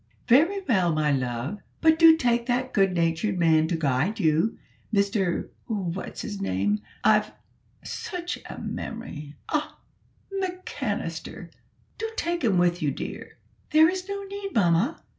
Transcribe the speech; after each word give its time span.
"Very 0.27 0.61
well, 0.67 0.91
my 0.91 1.11
love, 1.11 1.59
but 1.79 1.99
do 1.99 2.17
take 2.17 2.47
that 2.47 2.73
good 2.73 2.91
natured 2.93 3.37
man 3.37 3.67
to 3.67 3.75
guide 3.75 4.19
you 4.19 4.57
Mr 4.91 5.49
What's 5.67 6.23
his 6.23 6.41
name, 6.41 6.81
I've 7.03 7.31
such 7.83 8.39
a 8.49 8.57
memory! 8.57 9.35
Ah! 9.49 9.77
McCannister; 10.33 11.51
do 11.99 12.09
take 12.17 12.43
him 12.43 12.57
with 12.57 12.81
you, 12.81 12.89
dear." 12.89 13.37
"There 13.69 13.89
is 13.89 14.09
no 14.09 14.23
need, 14.23 14.55
mamma. 14.55 15.03